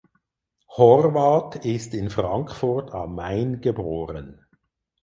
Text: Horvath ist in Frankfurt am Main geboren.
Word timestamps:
Horvath 0.77 1.63
ist 1.63 1.93
in 1.93 2.09
Frankfurt 2.09 2.91
am 2.91 3.13
Main 3.13 3.61
geboren. 3.61 4.43